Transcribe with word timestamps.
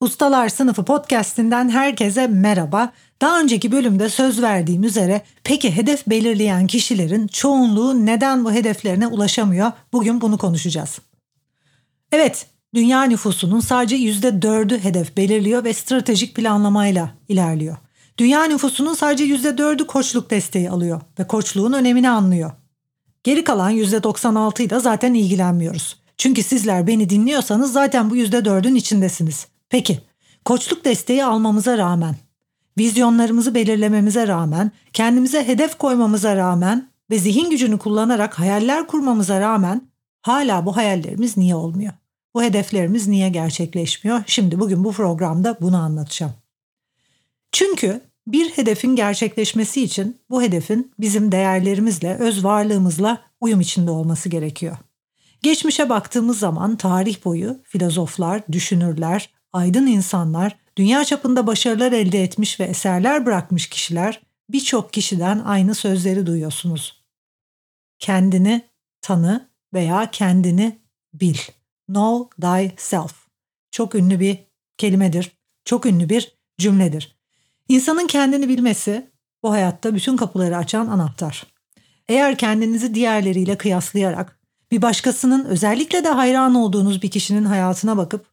Ustalar 0.00 0.48
Sınıfı 0.48 0.84
podcast'inden 0.84 1.68
herkese 1.68 2.26
merhaba. 2.26 2.92
Daha 3.20 3.40
önceki 3.40 3.72
bölümde 3.72 4.08
söz 4.08 4.42
verdiğim 4.42 4.84
üzere 4.84 5.22
peki 5.44 5.76
hedef 5.76 6.06
belirleyen 6.06 6.66
kişilerin 6.66 7.26
çoğunluğu 7.26 8.06
neden 8.06 8.44
bu 8.44 8.52
hedeflerine 8.52 9.06
ulaşamıyor? 9.06 9.72
Bugün 9.92 10.20
bunu 10.20 10.38
konuşacağız. 10.38 10.98
Evet, 12.12 12.46
dünya 12.74 13.02
nüfusunun 13.02 13.60
sadece 13.60 13.96
%4'ü 13.96 14.78
hedef 14.78 15.16
belirliyor 15.16 15.64
ve 15.64 15.72
stratejik 15.72 16.34
planlamayla 16.34 17.10
ilerliyor. 17.28 17.76
Dünya 18.18 18.44
nüfusunun 18.44 18.94
sadece 18.94 19.24
%4'ü 19.24 19.86
koçluk 19.86 20.30
desteği 20.30 20.70
alıyor 20.70 21.00
ve 21.18 21.26
koçluğun 21.26 21.72
önemini 21.72 22.10
anlıyor. 22.10 22.50
Geri 23.24 23.44
kalan 23.44 23.72
%96'yı 23.72 24.70
da 24.70 24.80
zaten 24.80 25.14
ilgilenmiyoruz. 25.14 25.96
Çünkü 26.16 26.42
sizler 26.42 26.86
beni 26.86 27.10
dinliyorsanız 27.10 27.72
zaten 27.72 28.10
bu 28.10 28.16
%4'ün 28.16 28.74
içindesiniz. 28.74 29.46
Peki, 29.70 30.00
koçluk 30.44 30.84
desteği 30.84 31.24
almamıza 31.24 31.78
rağmen, 31.78 32.16
vizyonlarımızı 32.78 33.54
belirlememize 33.54 34.28
rağmen, 34.28 34.72
kendimize 34.92 35.48
hedef 35.48 35.78
koymamıza 35.78 36.36
rağmen 36.36 36.88
ve 37.10 37.18
zihin 37.18 37.50
gücünü 37.50 37.78
kullanarak 37.78 38.38
hayaller 38.38 38.86
kurmamıza 38.86 39.40
rağmen 39.40 39.82
hala 40.22 40.66
bu 40.66 40.76
hayallerimiz 40.76 41.36
niye 41.36 41.54
olmuyor? 41.54 41.92
Bu 42.34 42.42
hedeflerimiz 42.42 43.08
niye 43.08 43.28
gerçekleşmiyor? 43.28 44.22
Şimdi 44.26 44.60
bugün 44.60 44.84
bu 44.84 44.92
programda 44.92 45.56
bunu 45.60 45.76
anlatacağım. 45.76 46.32
Çünkü 47.52 48.00
bir 48.26 48.50
hedefin 48.50 48.96
gerçekleşmesi 48.96 49.82
için 49.82 50.16
bu 50.30 50.42
hedefin 50.42 50.92
bizim 51.00 51.32
değerlerimizle, 51.32 52.14
öz 52.14 52.44
varlığımızla 52.44 53.22
uyum 53.40 53.60
içinde 53.60 53.90
olması 53.90 54.28
gerekiyor. 54.28 54.76
Geçmişe 55.42 55.88
baktığımız 55.88 56.38
zaman 56.38 56.76
tarih 56.76 57.24
boyu 57.24 57.58
filozoflar, 57.64 58.42
düşünürler, 58.52 59.30
aydın 59.52 59.86
insanlar, 59.86 60.58
dünya 60.76 61.04
çapında 61.04 61.46
başarılar 61.46 61.92
elde 61.92 62.22
etmiş 62.22 62.60
ve 62.60 62.64
eserler 62.64 63.26
bırakmış 63.26 63.68
kişiler 63.68 64.20
birçok 64.50 64.92
kişiden 64.92 65.38
aynı 65.38 65.74
sözleri 65.74 66.26
duyuyorsunuz. 66.26 67.04
Kendini 67.98 68.68
tanı 69.00 69.48
veya 69.74 70.10
kendini 70.10 70.78
bil. 71.14 71.38
Know 71.86 72.40
thyself. 72.40 73.14
Çok 73.70 73.94
ünlü 73.94 74.20
bir 74.20 74.38
kelimedir. 74.78 75.32
Çok 75.64 75.86
ünlü 75.86 76.08
bir 76.08 76.38
cümledir. 76.58 77.18
İnsanın 77.68 78.06
kendini 78.06 78.48
bilmesi 78.48 79.10
bu 79.42 79.50
hayatta 79.50 79.94
bütün 79.94 80.16
kapıları 80.16 80.56
açan 80.56 80.86
anahtar. 80.86 81.46
Eğer 82.08 82.38
kendinizi 82.38 82.94
diğerleriyle 82.94 83.58
kıyaslayarak 83.58 84.38
bir 84.70 84.82
başkasının 84.82 85.44
özellikle 85.44 86.04
de 86.04 86.08
hayran 86.08 86.54
olduğunuz 86.54 87.02
bir 87.02 87.10
kişinin 87.10 87.44
hayatına 87.44 87.96
bakıp 87.96 88.26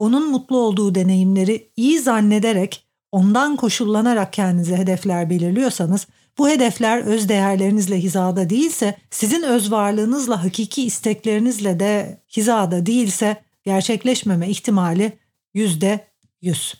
onun 0.00 0.30
mutlu 0.30 0.58
olduğu 0.58 0.94
deneyimleri 0.94 1.72
iyi 1.76 1.98
zannederek 1.98 2.86
ondan 3.12 3.56
koşullanarak 3.56 4.32
kendinize 4.32 4.76
hedefler 4.76 5.30
belirliyorsanız 5.30 6.06
bu 6.38 6.48
hedefler 6.48 7.02
öz 7.02 7.28
değerlerinizle 7.28 7.98
hizada 7.98 8.50
değilse, 8.50 8.96
sizin 9.10 9.42
öz 9.42 9.72
varlığınızla, 9.72 10.44
hakiki 10.44 10.82
isteklerinizle 10.82 11.80
de 11.80 12.22
hizada 12.36 12.86
değilse 12.86 13.36
gerçekleşmeme 13.64 14.48
ihtimali 14.48 15.18
yüzde 15.54 16.08
yüz. 16.42 16.74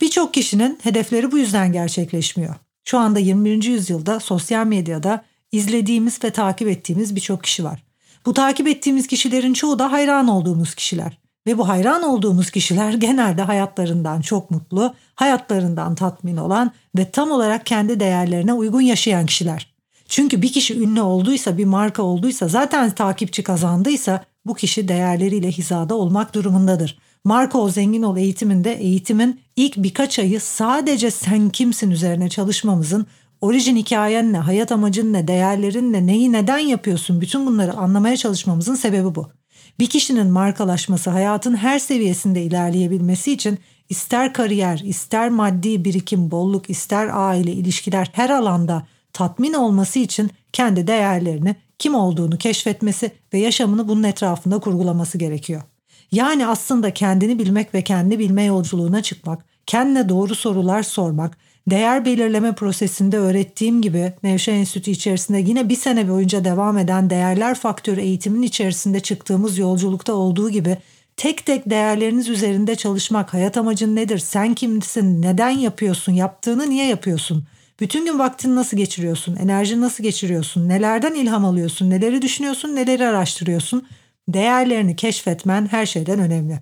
Birçok 0.00 0.34
kişinin 0.34 0.78
hedefleri 0.82 1.32
bu 1.32 1.38
yüzden 1.38 1.72
gerçekleşmiyor. 1.72 2.54
Şu 2.84 2.98
anda 2.98 3.18
21. 3.18 3.62
yüzyılda 3.62 4.20
sosyal 4.20 4.66
medyada 4.66 5.24
izlediğimiz 5.52 6.24
ve 6.24 6.30
takip 6.30 6.68
ettiğimiz 6.68 7.16
birçok 7.16 7.44
kişi 7.44 7.64
var. 7.64 7.84
Bu 8.26 8.34
takip 8.34 8.68
ettiğimiz 8.68 9.06
kişilerin 9.06 9.52
çoğu 9.52 9.78
da 9.78 9.92
hayran 9.92 10.28
olduğumuz 10.28 10.74
kişiler. 10.74 11.19
Ve 11.46 11.58
bu 11.58 11.68
hayran 11.68 12.02
olduğumuz 12.02 12.50
kişiler 12.50 12.92
genelde 12.94 13.42
hayatlarından 13.42 14.20
çok 14.20 14.50
mutlu, 14.50 14.94
hayatlarından 15.14 15.94
tatmin 15.94 16.36
olan 16.36 16.72
ve 16.96 17.10
tam 17.10 17.30
olarak 17.30 17.66
kendi 17.66 18.00
değerlerine 18.00 18.52
uygun 18.52 18.80
yaşayan 18.80 19.26
kişiler. 19.26 19.70
Çünkü 20.08 20.42
bir 20.42 20.52
kişi 20.52 20.80
ünlü 20.80 21.00
olduysa, 21.00 21.58
bir 21.58 21.64
marka 21.64 22.02
olduysa, 22.02 22.48
zaten 22.48 22.90
takipçi 22.90 23.42
kazandıysa 23.42 24.24
bu 24.46 24.54
kişi 24.54 24.88
değerleriyle 24.88 25.50
hizada 25.50 25.94
olmak 25.94 26.34
durumundadır. 26.34 26.98
Marka 27.24 27.58
ol 27.58 27.70
zengin 27.70 28.02
ol 28.02 28.16
eğitiminde 28.16 28.72
eğitimin 28.72 29.40
ilk 29.56 29.76
birkaç 29.76 30.18
ayı 30.18 30.40
sadece 30.40 31.10
sen 31.10 31.50
kimsin 31.50 31.90
üzerine 31.90 32.28
çalışmamızın 32.28 33.06
orijin 33.40 33.76
hikayen 33.76 34.32
ne, 34.32 34.38
hayat 34.38 34.72
amacın 34.72 35.12
ne, 35.12 35.28
değerlerin 35.28 35.92
ne, 35.92 36.06
neyi 36.06 36.32
neden 36.32 36.58
yapıyorsun 36.58 37.20
bütün 37.20 37.46
bunları 37.46 37.72
anlamaya 37.72 38.16
çalışmamızın 38.16 38.74
sebebi 38.74 39.14
bu. 39.14 39.39
Bir 39.80 39.86
kişinin 39.86 40.26
markalaşması 40.26 41.10
hayatın 41.10 41.56
her 41.56 41.78
seviyesinde 41.78 42.42
ilerleyebilmesi 42.42 43.32
için 43.32 43.58
ister 43.88 44.32
kariyer, 44.32 44.78
ister 44.78 45.28
maddi 45.30 45.84
birikim, 45.84 46.30
bolluk, 46.30 46.70
ister 46.70 47.10
aile, 47.12 47.52
ilişkiler 47.52 48.10
her 48.12 48.30
alanda 48.30 48.86
tatmin 49.12 49.52
olması 49.52 49.98
için 49.98 50.30
kendi 50.52 50.86
değerlerini, 50.86 51.56
kim 51.78 51.94
olduğunu 51.94 52.38
keşfetmesi 52.38 53.10
ve 53.32 53.38
yaşamını 53.38 53.88
bunun 53.88 54.02
etrafında 54.02 54.58
kurgulaması 54.58 55.18
gerekiyor. 55.18 55.62
Yani 56.12 56.46
aslında 56.46 56.94
kendini 56.94 57.38
bilmek 57.38 57.74
ve 57.74 57.82
kendi 57.82 58.18
bilme 58.18 58.44
yolculuğuna 58.44 59.02
çıkmak, 59.02 59.44
kendine 59.66 60.08
doğru 60.08 60.34
sorular 60.34 60.82
sormak, 60.82 61.38
değer 61.70 62.04
belirleme 62.04 62.54
prosesinde 62.54 63.18
öğrettiğim 63.18 63.82
gibi 63.82 64.12
Nevşehir 64.22 64.56
Enstitü 64.56 64.90
içerisinde 64.90 65.38
yine 65.38 65.68
bir 65.68 65.76
sene 65.76 66.08
boyunca 66.08 66.44
devam 66.44 66.78
eden 66.78 67.10
değerler 67.10 67.54
faktörü 67.54 68.00
eğitimin 68.00 68.42
içerisinde 68.42 69.00
çıktığımız 69.00 69.58
yolculukta 69.58 70.12
olduğu 70.12 70.50
gibi 70.50 70.76
tek 71.16 71.46
tek 71.46 71.70
değerleriniz 71.70 72.28
üzerinde 72.28 72.76
çalışmak, 72.76 73.34
hayat 73.34 73.56
amacın 73.56 73.96
nedir, 73.96 74.18
sen 74.18 74.54
kimsin, 74.54 75.22
neden 75.22 75.50
yapıyorsun, 75.50 76.12
yaptığını 76.12 76.70
niye 76.70 76.86
yapıyorsun, 76.86 77.44
bütün 77.80 78.04
gün 78.04 78.18
vaktini 78.18 78.56
nasıl 78.56 78.76
geçiriyorsun, 78.76 79.36
enerjini 79.36 79.80
nasıl 79.80 80.04
geçiriyorsun, 80.04 80.68
nelerden 80.68 81.14
ilham 81.14 81.44
alıyorsun, 81.44 81.90
neleri 81.90 82.22
düşünüyorsun, 82.22 82.76
neleri 82.76 83.06
araştırıyorsun, 83.06 83.86
değerlerini 84.28 84.96
keşfetmen 84.96 85.66
her 85.66 85.86
şeyden 85.86 86.18
önemli. 86.18 86.58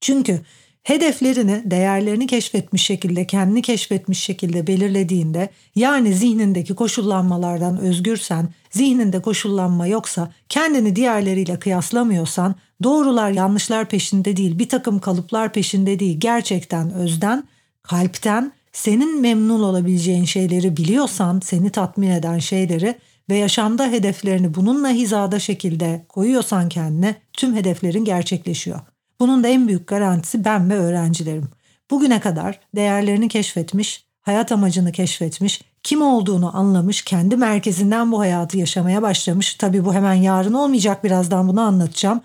Çünkü 0.00 0.40
hedeflerini, 0.86 1.62
değerlerini 1.64 2.26
keşfetmiş 2.26 2.82
şekilde, 2.82 3.26
kendini 3.26 3.62
keşfetmiş 3.62 4.18
şekilde 4.18 4.66
belirlediğinde 4.66 5.48
yani 5.74 6.14
zihnindeki 6.14 6.74
koşullanmalardan 6.74 7.78
özgürsen, 7.78 8.48
zihninde 8.70 9.22
koşullanma 9.22 9.86
yoksa, 9.86 10.32
kendini 10.48 10.96
diğerleriyle 10.96 11.58
kıyaslamıyorsan, 11.58 12.54
doğrular 12.82 13.30
yanlışlar 13.30 13.88
peşinde 13.88 14.36
değil, 14.36 14.58
bir 14.58 14.68
takım 14.68 14.98
kalıplar 14.98 15.52
peşinde 15.52 15.98
değil, 15.98 16.20
gerçekten 16.20 16.90
özden, 16.90 17.44
kalpten, 17.82 18.52
senin 18.72 19.20
memnun 19.20 19.62
olabileceğin 19.62 20.24
şeyleri 20.24 20.76
biliyorsan, 20.76 21.40
seni 21.44 21.70
tatmin 21.70 22.10
eden 22.10 22.38
şeyleri 22.38 22.94
ve 23.30 23.36
yaşamda 23.36 23.86
hedeflerini 23.86 24.54
bununla 24.54 24.88
hizada 24.88 25.38
şekilde 25.38 26.04
koyuyorsan 26.08 26.68
kendine 26.68 27.14
tüm 27.32 27.56
hedeflerin 27.56 28.04
gerçekleşiyor. 28.04 28.80
Bunun 29.20 29.44
da 29.44 29.48
en 29.48 29.68
büyük 29.68 29.86
garantisi 29.86 30.44
ben 30.44 30.70
ve 30.70 30.74
öğrencilerim. 30.74 31.48
Bugüne 31.90 32.20
kadar 32.20 32.60
değerlerini 32.76 33.28
keşfetmiş, 33.28 34.04
hayat 34.20 34.52
amacını 34.52 34.92
keşfetmiş, 34.92 35.62
kim 35.82 36.02
olduğunu 36.02 36.56
anlamış, 36.56 37.02
kendi 37.02 37.36
merkezinden 37.36 38.12
bu 38.12 38.20
hayatı 38.20 38.58
yaşamaya 38.58 39.02
başlamış. 39.02 39.54
Tabii 39.54 39.84
bu 39.84 39.94
hemen 39.94 40.14
yarın 40.14 40.52
olmayacak 40.52 41.04
birazdan 41.04 41.48
bunu 41.48 41.60
anlatacağım. 41.60 42.20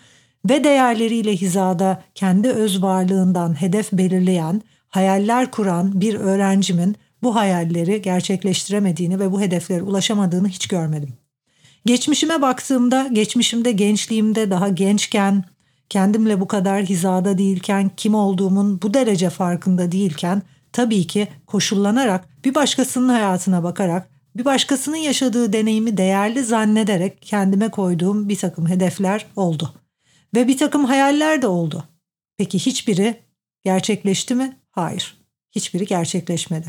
Ve 0.50 0.64
değerleriyle 0.64 1.36
hizada 1.36 2.04
kendi 2.16 2.50
öz 2.50 2.84
varlığından 2.84 3.62
hedef 3.62 3.92
belirleyen, 3.92 4.62
hayaller 4.90 5.52
kuran 5.52 6.02
bir 6.02 6.16
öğrencimin 6.16 6.96
bu 7.24 7.36
hayalleri 7.36 8.02
gerçekleştiremediğini 8.02 9.20
ve 9.20 9.32
bu 9.32 9.42
hedeflere 9.42 9.82
ulaşamadığını 9.82 10.48
hiç 10.48 10.68
görmedim. 10.68 11.14
Geçmişime 11.86 12.42
baktığımda, 12.42 13.08
geçmişimde 13.12 13.72
gençliğimde 13.72 14.52
daha 14.52 14.68
gençken, 14.70 15.44
kendimle 15.92 16.40
bu 16.40 16.48
kadar 16.48 16.84
hizada 16.84 17.38
değilken, 17.38 17.92
kim 17.98 18.16
olduğumun 18.16 18.82
bu 18.82 18.94
derece 18.94 19.30
farkında 19.30 19.92
değilken 19.92 20.42
tabii 20.72 21.08
ki 21.08 21.28
koşullanarak 21.48 22.46
bir 22.46 22.56
başkasının 22.56 23.10
hayatına 23.10 23.64
bakarak 23.64 24.10
Bir 24.38 24.46
başkasının 24.46 24.98
yaşadığı 24.98 25.54
deneyimi 25.54 25.98
değerli 25.98 26.44
zannederek 26.44 27.22
kendime 27.22 27.70
koyduğum 27.70 28.30
bir 28.30 28.36
takım 28.36 28.70
hedefler 28.70 29.26
oldu. 29.36 29.74
Ve 30.36 30.48
bir 30.48 30.58
takım 30.58 30.86
hayaller 30.86 31.42
de 31.42 31.48
oldu. 31.48 31.84
Peki 32.38 32.60
hiçbiri 32.60 33.16
gerçekleşti 33.64 34.36
mi? 34.36 34.58
Hayır. 34.70 35.18
Hiçbiri 35.52 35.86
gerçekleşmedi. 35.86 36.68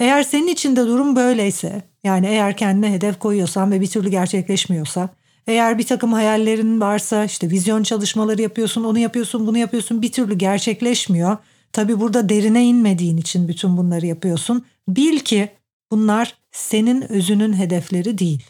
Eğer 0.00 0.22
senin 0.22 0.48
için 0.48 0.76
de 0.76 0.86
durum 0.86 1.16
böyleyse, 1.16 1.82
yani 2.04 2.26
eğer 2.26 2.56
kendine 2.56 2.92
hedef 2.92 3.18
koyuyorsan 3.18 3.70
ve 3.70 3.80
bir 3.80 3.86
türlü 3.86 4.10
gerçekleşmiyorsa, 4.10 5.08
eğer 5.48 5.78
bir 5.78 5.86
takım 5.86 6.12
hayallerin 6.12 6.80
varsa 6.80 7.24
işte 7.24 7.50
vizyon 7.50 7.82
çalışmaları 7.82 8.42
yapıyorsun, 8.42 8.84
onu 8.84 8.98
yapıyorsun, 8.98 9.46
bunu 9.46 9.58
yapıyorsun 9.58 10.02
bir 10.02 10.12
türlü 10.12 10.34
gerçekleşmiyor. 10.34 11.36
Tabi 11.72 12.00
burada 12.00 12.28
derine 12.28 12.64
inmediğin 12.64 13.16
için 13.16 13.48
bütün 13.48 13.76
bunları 13.76 14.06
yapıyorsun. 14.06 14.64
Bil 14.88 15.18
ki 15.18 15.48
bunlar 15.90 16.34
senin 16.52 17.12
özünün 17.12 17.52
hedefleri 17.52 18.18
değil. 18.18 18.44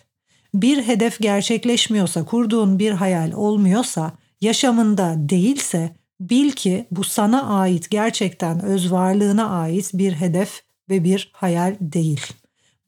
Bir 0.55 0.83
hedef 0.83 1.19
gerçekleşmiyorsa, 1.21 2.25
kurduğun 2.25 2.79
bir 2.79 2.91
hayal 2.91 3.33
olmuyorsa, 3.33 4.13
yaşamında 4.41 5.15
değilse 5.17 5.97
bil 6.21 6.51
ki 6.51 6.87
bu 6.91 7.05
sana 7.05 7.59
ait 7.59 7.91
gerçekten 7.91 8.63
öz 8.63 8.93
varlığına 8.93 9.49
ait 9.49 9.91
bir 9.95 10.13
hedef 10.13 10.63
ve 10.91 11.05
bir 11.05 11.31
hayal 11.33 11.77
değil. 11.81 12.21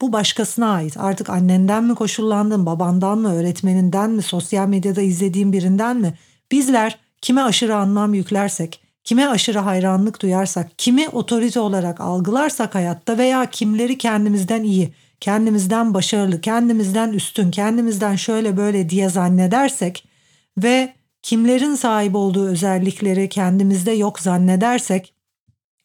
Bu 0.01 0.13
başkasına 0.13 0.73
ait. 0.73 0.97
Artık 0.97 1.29
annenden 1.29 1.83
mi 1.83 1.95
koşullandın, 1.95 2.65
babandan 2.65 3.17
mı, 3.17 3.33
öğretmeninden 3.33 4.09
mi, 4.09 4.21
sosyal 4.21 4.67
medyada 4.67 5.01
izlediğin 5.01 5.53
birinden 5.53 5.97
mi? 5.97 6.13
Bizler 6.51 6.99
kime 7.21 7.41
aşırı 7.41 7.75
anlam 7.75 8.13
yüklersek, 8.13 8.81
kime 9.03 9.27
aşırı 9.27 9.59
hayranlık 9.59 10.21
duyarsak, 10.21 10.71
kimi 10.77 11.09
otorite 11.09 11.59
olarak 11.59 12.01
algılarsak 12.01 12.75
hayatta 12.75 13.17
veya 13.17 13.45
kimleri 13.45 13.97
kendimizden 13.97 14.63
iyi, 14.63 14.93
kendimizden 15.19 15.93
başarılı, 15.93 16.41
kendimizden 16.41 17.13
üstün, 17.13 17.51
kendimizden 17.51 18.15
şöyle 18.15 18.57
böyle 18.57 18.89
diye 18.89 19.09
zannedersek 19.09 20.05
ve 20.57 20.93
kimlerin 21.23 21.75
sahip 21.75 22.15
olduğu 22.15 22.47
özellikleri 22.47 23.29
kendimizde 23.29 23.91
yok 23.91 24.19
zannedersek 24.19 25.13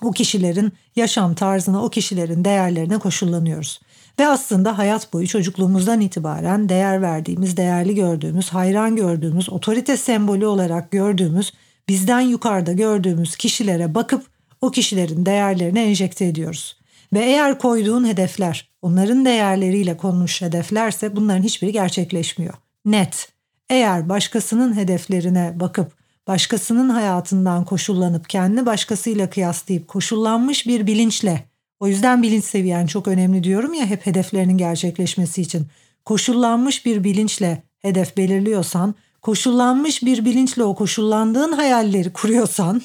o 0.03 0.11
kişilerin 0.11 0.73
yaşam 0.97 1.35
tarzına, 1.35 1.85
o 1.85 1.91
kişilerin 1.91 2.45
değerlerine 2.45 2.99
koşullanıyoruz. 2.99 3.81
Ve 4.19 4.27
aslında 4.27 4.79
hayat 4.79 5.13
boyu 5.13 5.27
çocukluğumuzdan 5.27 6.01
itibaren 6.01 6.69
değer 6.69 7.03
verdiğimiz, 7.03 7.57
değerli 7.57 7.95
gördüğümüz, 7.95 8.49
hayran 8.49 8.97
gördüğümüz, 8.97 9.51
otorite 9.51 9.97
sembolü 9.97 10.47
olarak 10.47 10.91
gördüğümüz, 10.91 11.53
bizden 11.89 12.21
yukarıda 12.21 12.73
gördüğümüz 12.73 13.37
kişilere 13.37 13.95
bakıp 13.95 14.27
o 14.61 14.71
kişilerin 14.71 15.27
değerlerini 15.27 15.79
enjekte 15.79 16.25
ediyoruz. 16.25 16.77
Ve 17.13 17.25
eğer 17.25 17.59
koyduğun 17.59 18.07
hedefler 18.09 18.69
onların 18.83 19.25
değerleriyle 19.25 19.97
konmuş 19.97 20.43
hedeflerse 20.43 21.17
bunların 21.17 21.43
hiçbiri 21.43 21.73
gerçekleşmiyor. 21.73 22.55
Net. 22.85 23.33
Eğer 23.71 24.09
başkasının 24.09 24.77
hedeflerine 24.77 25.53
bakıp 25.61 25.93
başkasının 26.27 26.89
hayatından 26.89 27.65
koşullanıp 27.65 28.29
kendi 28.29 28.67
başkasıyla 28.67 29.31
kıyaslayıp 29.31 29.89
koşullanmış 29.89 30.67
bir 30.67 30.87
bilinçle 30.87 31.45
o 31.81 31.89
yüzden 31.89 32.23
bilinç 32.23 32.45
seviyen 32.45 32.87
çok 32.87 33.09
önemli 33.09 33.45
diyorum 33.45 33.75
ya 33.75 33.87
hep 33.87 34.07
hedeflerinin 34.07 34.59
gerçekleşmesi 34.59 35.43
için. 35.43 35.67
Koşullanmış 36.05 36.87
bir 36.87 37.05
bilinçle 37.05 37.63
hedef 37.79 38.17
belirliyorsan, 38.17 38.95
koşullanmış 39.23 40.03
bir 40.03 40.25
bilinçle 40.25 40.65
o 40.65 40.75
koşullandığın 40.75 41.53
hayalleri 41.53 42.13
kuruyorsan 42.13 42.83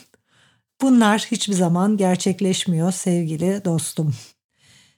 bunlar 0.82 1.28
hiçbir 1.32 1.54
zaman 1.54 1.98
gerçekleşmiyor 1.98 2.92
sevgili 2.92 3.66
dostum. 3.66 4.14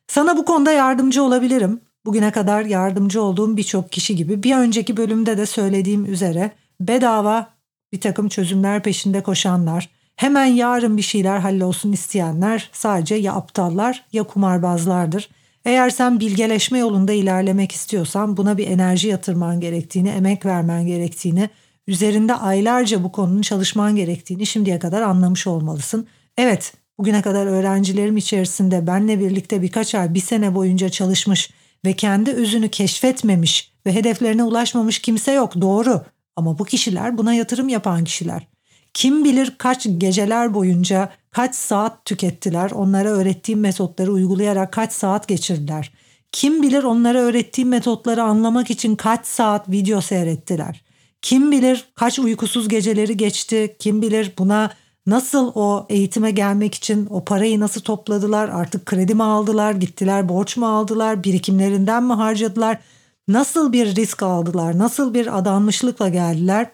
Sana 0.08 0.38
bu 0.38 0.46
konuda 0.46 0.72
yardımcı 0.72 1.24
olabilirim. 1.24 1.82
Bugüne 2.06 2.32
kadar 2.32 2.66
yardımcı 2.66 3.22
olduğum 3.22 3.58
birçok 3.58 3.92
kişi 3.92 4.16
gibi 4.16 4.44
bir 4.44 4.56
önceki 4.56 4.98
bölümde 4.98 5.38
de 5.38 5.46
söylediğim 5.46 6.06
üzere 6.06 6.52
bedava 6.80 7.54
bir 7.94 8.02
takım 8.02 8.30
çözümler 8.30 8.84
peşinde 8.84 9.24
koşanlar, 9.24 9.90
hemen 10.16 10.46
yarın 10.46 10.98
bir 10.98 11.02
şeyler 11.02 11.40
hallolsun 11.40 11.92
isteyenler 11.92 12.70
sadece 12.74 13.16
ya 13.16 13.34
aptallar 13.34 14.06
ya 14.12 14.24
kumarbazlardır. 14.24 15.30
Eğer 15.66 15.90
sen 15.90 16.20
bilgeleşme 16.20 16.80
yolunda 16.80 17.14
ilerlemek 17.14 17.72
istiyorsan 17.72 18.38
buna 18.38 18.58
bir 18.58 18.68
enerji 18.68 19.08
yatırman 19.08 19.60
gerektiğini, 19.60 20.10
emek 20.10 20.46
vermen 20.46 20.88
gerektiğini, 20.88 21.50
üzerinde 21.88 22.36
aylarca 22.36 23.04
bu 23.04 23.12
konunun 23.12 23.42
çalışman 23.42 23.96
gerektiğini 23.96 24.46
şimdiye 24.46 24.80
kadar 24.80 25.02
anlamış 25.02 25.48
olmalısın. 25.48 26.08
Evet, 26.38 26.74
bugüne 26.98 27.22
kadar 27.22 27.46
öğrencilerim 27.46 28.18
içerisinde 28.18 28.88
benle 28.88 29.20
birlikte 29.20 29.62
birkaç 29.62 29.96
ay, 29.96 30.14
bir 30.14 30.20
sene 30.20 30.56
boyunca 30.56 30.90
çalışmış 30.90 31.50
ve 31.86 31.94
kendi 31.94 32.32
özünü 32.32 32.70
keşfetmemiş 32.70 33.74
ve 33.86 33.94
hedeflerine 33.94 34.44
ulaşmamış 34.44 35.00
kimse 35.00 35.32
yok 35.32 35.62
doğru. 35.62 36.02
Ama 36.36 36.60
bu 36.60 36.66
kişiler 36.66 37.18
buna 37.18 37.34
yatırım 37.34 37.70
yapan 37.70 38.04
kişiler. 38.04 38.48
Kim 38.94 39.24
bilir 39.24 39.54
kaç 39.58 39.88
geceler 39.98 40.54
boyunca 40.54 41.12
kaç 41.32 41.56
saat 41.56 42.06
tükettiler, 42.06 42.72
onlara 42.72 43.10
öğrettiğim 43.10 43.60
metotları 43.60 44.12
uygulayarak 44.12 44.72
kaç 44.72 44.94
saat 44.94 45.28
geçirdiler. 45.28 45.92
Kim 46.32 46.64
bilir 46.64 46.84
onlara 46.84 47.18
öğrettiğim 47.18 47.70
metotları 47.70 48.24
anlamak 48.24 48.72
için 48.72 48.96
kaç 48.96 49.26
saat 49.26 49.70
video 49.70 50.02
seyrettiler. 50.02 50.82
Kim 51.22 51.52
bilir 51.52 51.86
kaç 51.96 52.20
uykusuz 52.20 52.68
geceleri 52.68 53.18
geçti, 53.18 53.76
kim 53.80 54.02
bilir 54.02 54.32
buna 54.38 54.72
nasıl 55.06 55.52
o 55.56 55.86
eğitime 55.90 56.32
gelmek 56.32 56.76
için 56.76 57.08
o 57.10 57.26
parayı 57.26 57.60
nasıl 57.60 57.82
topladılar, 57.82 58.50
artık 58.50 58.86
kredi 58.86 59.16
mi 59.16 59.24
aldılar, 59.24 59.72
gittiler 59.72 60.30
borç 60.30 60.58
mu 60.58 60.68
aldılar, 60.68 61.24
birikimlerinden 61.24 62.04
mi 62.04 62.14
harcadılar, 62.14 62.80
nasıl 63.28 63.74
bir 63.74 63.96
risk 63.96 64.24
aldılar, 64.24 64.78
nasıl 64.78 65.14
bir 65.14 65.38
adanmışlıkla 65.38 66.10
geldiler 66.10 66.68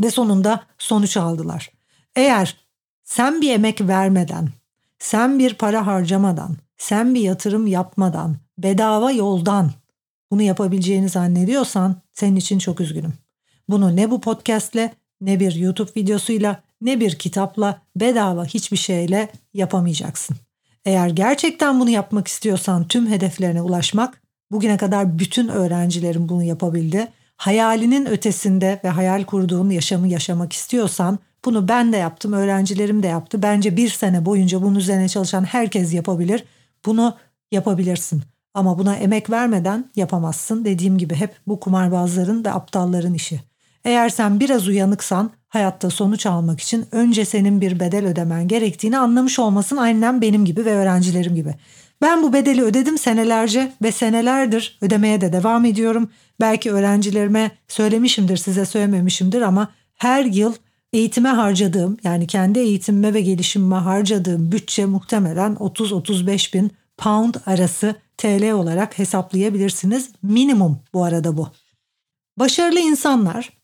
ve 0.00 0.10
sonunda 0.10 0.64
sonuç 0.78 1.16
aldılar. 1.16 1.70
Eğer 2.16 2.56
sen 3.04 3.40
bir 3.40 3.50
emek 3.50 3.80
vermeden, 3.80 4.48
sen 4.98 5.38
bir 5.38 5.54
para 5.54 5.86
harcamadan, 5.86 6.56
sen 6.78 7.14
bir 7.14 7.20
yatırım 7.20 7.66
yapmadan, 7.66 8.36
bedava 8.58 9.12
yoldan 9.12 9.70
bunu 10.30 10.42
yapabileceğini 10.42 11.08
zannediyorsan 11.08 11.96
senin 12.12 12.36
için 12.36 12.58
çok 12.58 12.80
üzgünüm. 12.80 13.12
Bunu 13.68 13.96
ne 13.96 14.10
bu 14.10 14.20
podcastle 14.20 14.94
ne 15.20 15.40
bir 15.40 15.54
YouTube 15.54 15.90
videosuyla 15.96 16.62
ne 16.80 17.00
bir 17.00 17.18
kitapla 17.18 17.80
bedava 17.96 18.44
hiçbir 18.44 18.76
şeyle 18.76 19.28
yapamayacaksın. 19.54 20.36
Eğer 20.84 21.08
gerçekten 21.08 21.80
bunu 21.80 21.90
yapmak 21.90 22.28
istiyorsan 22.28 22.88
tüm 22.88 23.06
hedeflerine 23.06 23.62
ulaşmak 23.62 24.22
bugüne 24.50 24.76
kadar 24.76 25.18
bütün 25.18 25.48
öğrencilerin 25.48 26.28
bunu 26.28 26.42
yapabildi. 26.42 27.08
Hayalinin 27.42 28.06
ötesinde 28.06 28.80
ve 28.84 28.88
hayal 28.88 29.24
kurduğun 29.24 29.70
yaşamı 29.70 30.08
yaşamak 30.08 30.52
istiyorsan 30.52 31.18
bunu 31.44 31.68
ben 31.68 31.92
de 31.92 31.96
yaptım, 31.96 32.32
öğrencilerim 32.32 33.02
de 33.02 33.06
yaptı. 33.06 33.42
Bence 33.42 33.76
bir 33.76 33.88
sene 33.88 34.24
boyunca 34.24 34.62
bunun 34.62 34.74
üzerine 34.74 35.08
çalışan 35.08 35.44
herkes 35.44 35.94
yapabilir. 35.94 36.44
Bunu 36.86 37.16
yapabilirsin. 37.52 38.22
Ama 38.54 38.78
buna 38.78 38.96
emek 38.96 39.30
vermeden 39.30 39.90
yapamazsın. 39.96 40.64
Dediğim 40.64 40.98
gibi 40.98 41.14
hep 41.14 41.34
bu 41.46 41.60
kumarbazların 41.60 42.44
ve 42.44 42.52
aptalların 42.52 43.14
işi. 43.14 43.40
Eğer 43.84 44.08
sen 44.08 44.40
biraz 44.40 44.68
uyanıksan 44.68 45.30
hayatta 45.48 45.90
sonuç 45.90 46.26
almak 46.26 46.60
için 46.60 46.86
önce 46.92 47.24
senin 47.24 47.60
bir 47.60 47.80
bedel 47.80 48.06
ödemen 48.06 48.48
gerektiğini 48.48 48.98
anlamış 48.98 49.38
olmasın 49.38 49.76
aynen 49.76 50.20
benim 50.20 50.44
gibi 50.44 50.64
ve 50.64 50.72
öğrencilerim 50.72 51.34
gibi. 51.34 51.54
Ben 52.02 52.22
bu 52.22 52.32
bedeli 52.32 52.62
ödedim 52.62 52.98
senelerce 52.98 53.72
ve 53.82 53.92
senelerdir 53.92 54.78
ödemeye 54.80 55.20
de 55.20 55.32
devam 55.32 55.64
ediyorum. 55.64 56.10
Belki 56.40 56.72
öğrencilerime 56.72 57.50
söylemişimdir, 57.68 58.36
size 58.36 58.64
söylememişimdir 58.64 59.42
ama 59.42 59.68
her 59.94 60.24
yıl 60.24 60.54
eğitime 60.92 61.28
harcadığım 61.28 61.96
yani 62.04 62.26
kendi 62.26 62.58
eğitimime 62.58 63.14
ve 63.14 63.20
gelişimime 63.20 63.76
harcadığım 63.76 64.52
bütçe 64.52 64.86
muhtemelen 64.86 65.54
30-35 65.54 66.54
bin 66.54 66.70
pound 66.96 67.34
arası 67.46 67.94
TL 68.16 68.52
olarak 68.52 68.98
hesaplayabilirsiniz. 68.98 70.10
Minimum 70.22 70.80
bu 70.94 71.04
arada 71.04 71.36
bu. 71.36 71.48
Başarılı 72.38 72.80
insanlar 72.80 73.62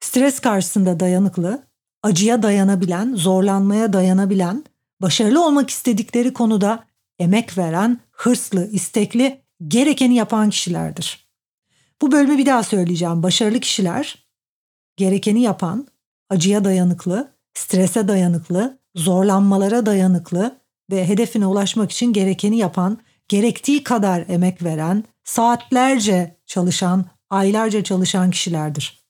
Stres 0.00 0.40
karşısında 0.40 1.00
dayanıklı, 1.00 1.62
acıya 2.02 2.42
dayanabilen, 2.42 3.14
zorlanmaya 3.14 3.92
dayanabilen, 3.92 4.64
başarılı 5.02 5.46
olmak 5.46 5.70
istedikleri 5.70 6.32
konuda 6.32 6.87
emek 7.18 7.58
veren, 7.58 8.00
hırslı, 8.10 8.70
istekli, 8.70 9.40
gerekeni 9.68 10.14
yapan 10.14 10.50
kişilerdir. 10.50 11.28
Bu 12.02 12.12
bölümü 12.12 12.38
bir 12.38 12.46
daha 12.46 12.62
söyleyeceğim. 12.62 13.22
Başarılı 13.22 13.60
kişiler 13.60 14.26
gerekeni 14.96 15.42
yapan, 15.42 15.88
acıya 16.30 16.64
dayanıklı, 16.64 17.32
strese 17.54 18.08
dayanıklı, 18.08 18.78
zorlanmalara 18.94 19.86
dayanıklı 19.86 20.58
ve 20.90 21.08
hedefine 21.08 21.46
ulaşmak 21.46 21.92
için 21.92 22.12
gerekeni 22.12 22.58
yapan, 22.58 22.98
gerektiği 23.28 23.84
kadar 23.84 24.24
emek 24.28 24.64
veren, 24.64 25.04
saatlerce 25.24 26.36
çalışan, 26.46 27.04
aylarca 27.30 27.84
çalışan 27.84 28.30
kişilerdir. 28.30 29.04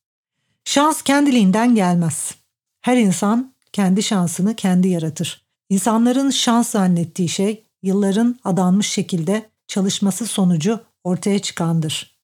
Şans 0.65 1.03
kendiliğinden 1.03 1.75
gelmez. 1.75 2.35
Her 2.81 2.97
insan 2.97 3.55
kendi 3.73 4.03
şansını 4.03 4.57
kendi 4.57 4.89
yaratır. 4.89 5.47
İnsanların 5.69 6.31
şans 6.31 6.71
zannettiği 6.71 7.29
şey 7.29 7.65
yılların 7.83 8.37
adanmış 8.45 8.91
şekilde 8.91 9.51
çalışması 9.67 10.27
sonucu 10.27 10.81
ortaya 11.05 11.39
çıkandır. 11.39 12.19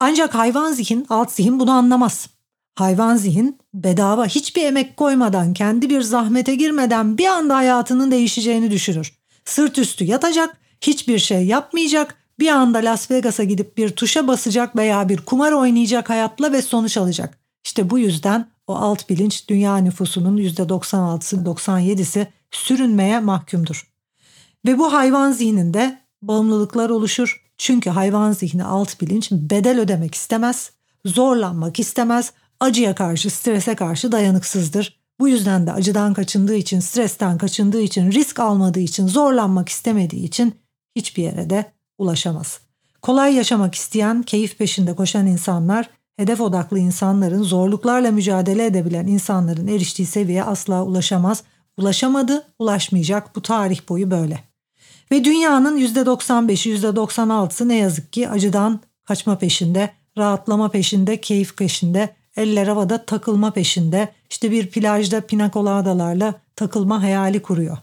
Ancak 0.00 0.34
hayvan 0.34 0.72
zihin, 0.72 1.06
alt 1.08 1.30
zihin 1.32 1.60
bunu 1.60 1.70
anlamaz. 1.70 2.28
Hayvan 2.74 3.16
zihin 3.16 3.58
bedava 3.74 4.26
hiçbir 4.26 4.64
emek 4.64 4.96
koymadan, 4.96 5.54
kendi 5.54 5.90
bir 5.90 6.02
zahmete 6.02 6.54
girmeden 6.54 7.18
bir 7.18 7.26
anda 7.26 7.56
hayatının 7.56 8.10
değişeceğini 8.10 8.70
düşünür. 8.70 9.18
Sırt 9.44 9.78
üstü 9.78 10.04
yatacak, 10.04 10.56
hiçbir 10.80 11.18
şey 11.18 11.46
yapmayacak, 11.46 12.16
bir 12.38 12.48
anda 12.48 12.78
Las 12.78 13.10
Vegas'a 13.10 13.44
gidip 13.44 13.76
bir 13.76 13.90
tuşa 13.90 14.28
basacak 14.28 14.76
veya 14.76 15.08
bir 15.08 15.16
kumar 15.16 15.52
oynayacak 15.52 16.10
hayatla 16.10 16.52
ve 16.52 16.62
sonuç 16.62 16.96
alacak. 16.96 17.38
İşte 17.64 17.90
bu 17.90 17.98
yüzden 17.98 18.46
o 18.66 18.74
alt 18.74 19.08
bilinç 19.08 19.48
dünya 19.48 19.76
nüfusunun 19.76 20.38
%96'sı 20.38 21.36
97'si 21.36 22.26
sürünmeye 22.50 23.20
mahkumdur. 23.20 23.89
Ve 24.66 24.78
bu 24.78 24.92
hayvan 24.92 25.32
zihninde 25.32 25.98
bağımlılıklar 26.22 26.90
oluşur. 26.90 27.44
Çünkü 27.58 27.90
hayvan 27.90 28.32
zihni 28.32 28.64
alt 28.64 29.00
bilinç 29.00 29.30
bedel 29.32 29.80
ödemek 29.80 30.14
istemez, 30.14 30.70
zorlanmak 31.04 31.80
istemez, 31.80 32.32
acıya 32.60 32.94
karşı, 32.94 33.30
strese 33.30 33.74
karşı 33.74 34.12
dayanıksızdır. 34.12 35.00
Bu 35.20 35.28
yüzden 35.28 35.66
de 35.66 35.72
acıdan 35.72 36.14
kaçındığı 36.14 36.54
için, 36.54 36.80
stresten 36.80 37.38
kaçındığı 37.38 37.80
için, 37.80 38.12
risk 38.12 38.40
almadığı 38.40 38.80
için, 38.80 39.06
zorlanmak 39.06 39.68
istemediği 39.68 40.24
için 40.24 40.54
hiçbir 40.96 41.22
yere 41.22 41.50
de 41.50 41.72
ulaşamaz. 41.98 42.60
Kolay 43.02 43.34
yaşamak 43.34 43.74
isteyen, 43.74 44.22
keyif 44.22 44.58
peşinde 44.58 44.96
koşan 44.96 45.26
insanlar, 45.26 45.90
hedef 46.16 46.40
odaklı 46.40 46.78
insanların, 46.78 47.42
zorluklarla 47.42 48.10
mücadele 48.10 48.66
edebilen 48.66 49.06
insanların 49.06 49.66
eriştiği 49.66 50.06
seviyeye 50.06 50.44
asla 50.44 50.84
ulaşamaz. 50.84 51.42
Ulaşamadı, 51.76 52.46
ulaşmayacak. 52.58 53.36
Bu 53.36 53.42
tarih 53.42 53.88
boyu 53.88 54.10
böyle. 54.10 54.49
Ve 55.12 55.24
dünyanın 55.24 55.78
%95'i, 55.78 56.76
%96'sı 56.76 57.68
ne 57.68 57.76
yazık 57.76 58.12
ki 58.12 58.28
acıdan 58.28 58.80
kaçma 59.04 59.38
peşinde, 59.38 59.90
rahatlama 60.18 60.70
peşinde, 60.70 61.20
keyif 61.20 61.56
peşinde, 61.56 62.14
eller 62.36 62.66
havada 62.66 63.04
takılma 63.04 63.50
peşinde, 63.50 64.08
işte 64.30 64.50
bir 64.50 64.70
plajda 64.70 65.20
pinakoladalarla 65.20 66.34
takılma 66.56 67.02
hayali 67.02 67.42
kuruyor. 67.42 67.78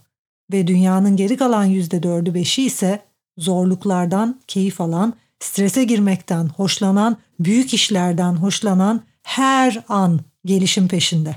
Ve 0.51 0.67
dünyanın 0.67 1.15
geri 1.15 1.37
kalan 1.37 1.69
%4'ü 1.69 2.31
5'i 2.31 2.65
ise 2.65 2.99
zorluklardan 3.37 4.41
keyif 4.47 4.81
alan, 4.81 5.13
strese 5.39 5.83
girmekten 5.83 6.47
hoşlanan, 6.47 7.17
büyük 7.39 7.73
işlerden 7.73 8.33
hoşlanan 8.33 9.01
her 9.23 9.83
an 9.89 10.19
gelişim 10.45 10.87
peşinde. 10.87 11.35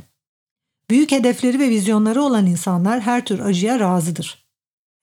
Büyük 0.90 1.12
hedefleri 1.12 1.58
ve 1.58 1.68
vizyonları 1.68 2.22
olan 2.22 2.46
insanlar 2.46 3.00
her 3.00 3.24
tür 3.24 3.40
acıya 3.40 3.80
razıdır. 3.80 4.39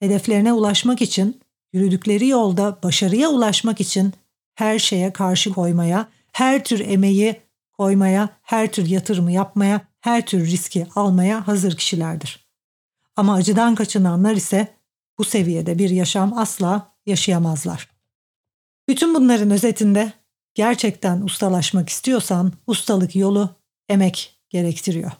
Hedeflerine 0.00 0.52
ulaşmak 0.52 1.02
için, 1.02 1.40
yürüdükleri 1.72 2.28
yolda 2.28 2.78
başarıya 2.82 3.28
ulaşmak 3.28 3.80
için 3.80 4.12
her 4.54 4.78
şeye 4.78 5.12
karşı 5.12 5.52
koymaya, 5.52 6.08
her 6.32 6.64
tür 6.64 6.80
emeği 6.80 7.40
koymaya, 7.72 8.28
her 8.42 8.72
tür 8.72 8.86
yatırımı 8.86 9.32
yapmaya, 9.32 9.80
her 10.00 10.26
tür 10.26 10.46
riski 10.46 10.86
almaya 10.94 11.48
hazır 11.48 11.76
kişilerdir. 11.76 12.48
Ama 13.16 13.34
acıdan 13.34 13.74
kaçınanlar 13.74 14.34
ise 14.34 14.74
bu 15.18 15.24
seviyede 15.24 15.78
bir 15.78 15.90
yaşam 15.90 16.38
asla 16.38 16.94
yaşayamazlar. 17.06 17.90
Bütün 18.88 19.14
bunların 19.14 19.50
özetinde 19.50 20.12
gerçekten 20.54 21.20
ustalaşmak 21.20 21.88
istiyorsan 21.88 22.52
ustalık 22.66 23.16
yolu 23.16 23.56
emek 23.88 24.40
gerektiriyor. 24.50 25.10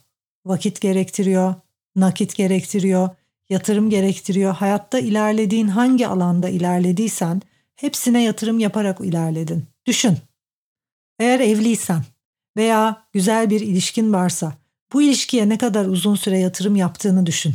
Vakit 0.44 0.80
gerektiriyor, 0.80 1.54
nakit 1.97 2.35
gerektiriyor, 2.37 3.08
yatırım 3.50 3.90
gerektiriyor. 3.90 4.55
Hayatta 4.55 4.99
ilerlediğin 4.99 5.69
hangi 5.69 6.07
alanda 6.07 6.49
ilerlediysen 6.49 7.43
hepsine 7.76 8.23
yatırım 8.23 8.59
yaparak 8.59 9.00
ilerledin. 9.00 9.64
Düşün. 9.87 10.19
Eğer 11.19 11.40
evliysen 11.40 12.05
veya 12.57 13.07
güzel 13.12 13.50
bir 13.50 13.61
ilişkin 13.61 14.12
varsa 14.12 14.52
bu 14.93 15.02
ilişkiye 15.02 15.49
ne 15.49 15.59
kadar 15.59 15.87
uzun 15.87 16.14
süre 16.14 16.38
yatırım 16.38 16.76
yaptığını 16.76 17.26
düşün. 17.26 17.55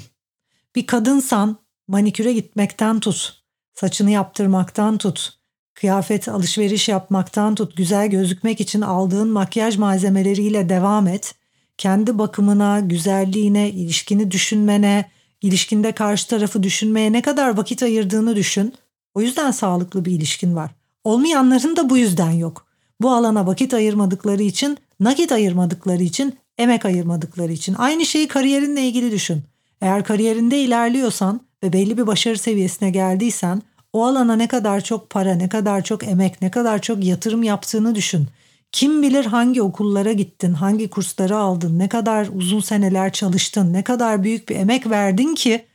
Bir 0.76 0.88
kadınsan 0.88 1.58
maniküre 1.88 2.34
gitmekten 2.34 3.00
tut, 3.00 3.44
saçını 3.74 4.12
yaptırmaktan 4.12 4.98
tut, 4.98 5.40
kıyafet 5.74 6.28
alışveriş 6.28 6.90
yapmaktan 6.90 7.56
tut, 7.56 7.78
güzel 7.78 8.08
gözükmek 8.08 8.62
için 8.62 8.82
aldığın 8.82 9.30
makyaj 9.30 9.78
malzemeleriyle 9.78 10.70
devam 10.70 11.08
et. 11.08 11.36
Kendi 11.78 12.18
bakımına, 12.18 12.80
güzelliğine, 12.80 13.70
ilişkini 13.70 14.32
düşünmene, 14.32 15.12
ilişkinde 15.44 15.92
karşı 15.92 16.28
tarafı 16.28 16.64
düşünmeye 16.64 17.12
ne 17.12 17.22
kadar 17.22 17.58
vakit 17.58 17.84
ayırdığını 17.84 18.36
düşün. 18.36 18.74
O 19.16 19.22
yüzden 19.22 19.52
sağlıklı 19.52 20.06
bir 20.06 20.12
ilişkin 20.12 20.56
var. 20.56 20.72
Olmayanların 21.04 21.76
da 21.76 21.90
bu 21.90 21.98
yüzden 21.98 22.32
yok. 22.32 22.66
Bu 23.02 23.12
alana 23.12 23.48
vakit 23.48 23.74
ayırmadıkları 23.74 24.44
için, 24.44 24.78
nakit 25.00 25.32
ayırmadıkları 25.32 26.04
için, 26.04 26.34
emek 26.58 26.86
ayırmadıkları 26.86 27.52
için. 27.52 27.74
Aynı 27.74 28.06
şeyi 28.06 28.28
kariyerinle 28.28 28.82
ilgili 28.88 29.12
düşün. 29.12 29.42
Eğer 29.82 30.04
kariyerinde 30.04 30.62
ilerliyorsan 30.62 31.42
ve 31.64 31.74
belli 31.74 31.98
bir 31.98 32.08
başarı 32.08 32.38
seviyesine 32.38 32.90
geldiysen 32.90 33.62
o 33.94 34.06
alana 34.06 34.36
ne 34.36 34.48
kadar 34.48 34.82
çok 34.82 35.10
para, 35.10 35.36
ne 35.36 35.50
kadar 35.50 35.84
çok 35.84 36.04
emek, 36.04 36.42
ne 36.42 36.52
kadar 36.52 36.82
çok 36.82 37.04
yatırım 37.04 37.44
yaptığını 37.44 37.96
düşün. 37.96 38.28
Kim 38.74 39.04
bilir 39.04 39.26
hangi 39.26 39.62
okullara 39.62 40.14
gittin, 40.14 40.54
hangi 40.54 40.90
kursları 40.90 41.38
aldın, 41.38 41.80
ne 41.80 41.90
kadar 41.90 42.28
uzun 42.34 42.60
seneler 42.60 43.12
çalıştın, 43.14 43.74
ne 43.74 43.84
kadar 43.84 44.24
büyük 44.24 44.50
bir 44.50 44.56
emek 44.56 44.90
verdin 44.90 45.36
ki 45.36 45.66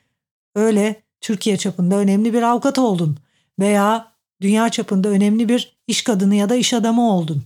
öyle 0.54 1.02
Türkiye 1.20 1.56
çapında 1.56 1.96
önemli 1.96 2.32
bir 2.32 2.42
avukat 2.42 2.78
oldun 2.78 3.18
veya 3.58 4.12
dünya 4.40 4.68
çapında 4.68 5.08
önemli 5.08 5.48
bir 5.48 5.76
iş 5.86 6.02
kadını 6.02 6.34
ya 6.34 6.48
da 6.48 6.56
iş 6.56 6.74
adamı 6.74 7.12
oldun. 7.12 7.42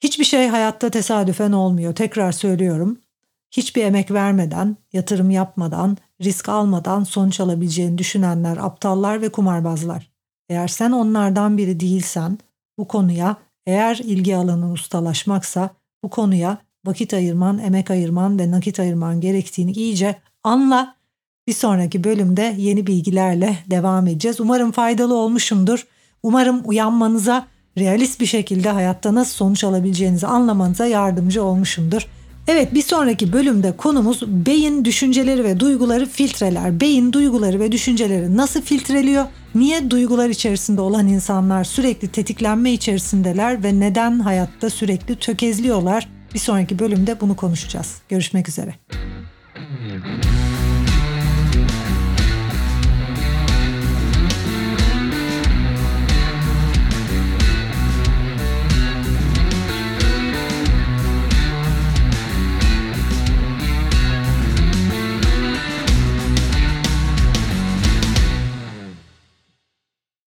Hiçbir 0.00 0.24
şey 0.24 0.48
hayatta 0.48 0.90
tesadüfen 0.90 1.52
olmuyor. 1.52 1.94
Tekrar 1.94 2.32
söylüyorum. 2.32 2.98
Hiçbir 3.50 3.84
emek 3.84 4.10
vermeden, 4.10 4.76
yatırım 4.92 5.30
yapmadan, 5.30 5.96
risk 6.22 6.48
almadan 6.48 7.04
sonuç 7.04 7.40
alabileceğini 7.40 7.98
düşünenler 7.98 8.56
aptallar 8.56 9.22
ve 9.22 9.28
kumarbazlar. 9.28 10.10
Eğer 10.48 10.68
sen 10.68 10.92
onlardan 10.92 11.58
biri 11.58 11.80
değilsen 11.80 12.38
bu 12.78 12.88
konuya 12.88 13.36
eğer 13.70 13.96
ilgi 13.96 14.36
alanın 14.36 14.72
ustalaşmaksa 14.72 15.70
bu 16.02 16.10
konuya 16.10 16.58
vakit 16.84 17.14
ayırman, 17.14 17.58
emek 17.58 17.90
ayırman 17.90 18.38
ve 18.38 18.50
nakit 18.50 18.80
ayırman 18.80 19.20
gerektiğini 19.20 19.72
iyice 19.72 20.16
anla. 20.44 20.94
Bir 21.48 21.52
sonraki 21.52 22.04
bölümde 22.04 22.54
yeni 22.58 22.86
bilgilerle 22.86 23.58
devam 23.66 24.06
edeceğiz. 24.06 24.40
Umarım 24.40 24.72
faydalı 24.72 25.14
olmuşumdur. 25.14 25.86
Umarım 26.22 26.62
uyanmanıza, 26.64 27.46
realist 27.78 28.20
bir 28.20 28.26
şekilde 28.26 28.70
hayatta 28.70 29.14
nasıl 29.14 29.34
sonuç 29.34 29.64
alabileceğinizi 29.64 30.26
anlamanıza 30.26 30.86
yardımcı 30.86 31.44
olmuşumdur. 31.44 32.06
Evet 32.48 32.74
bir 32.74 32.82
sonraki 32.82 33.32
bölümde 33.32 33.76
konumuz 33.76 34.22
beyin 34.26 34.84
düşünceleri 34.84 35.44
ve 35.44 35.60
duyguları 35.60 36.06
filtreler. 36.06 36.80
Beyin 36.80 37.12
duyguları 37.12 37.60
ve 37.60 37.72
düşünceleri 37.72 38.36
nasıl 38.36 38.60
filtreliyor? 38.60 39.24
Niye 39.54 39.90
duygular 39.90 40.28
içerisinde 40.28 40.80
olan 40.80 41.08
insanlar 41.08 41.64
sürekli 41.64 42.08
tetiklenme 42.08 42.72
içerisindeler 42.72 43.64
ve 43.64 43.80
neden 43.80 44.20
hayatta 44.20 44.70
sürekli 44.70 45.16
tökezliyorlar? 45.16 46.08
Bir 46.34 46.38
sonraki 46.38 46.78
bölümde 46.78 47.20
bunu 47.20 47.36
konuşacağız. 47.36 47.96
Görüşmek 48.08 48.48
üzere. 48.48 48.74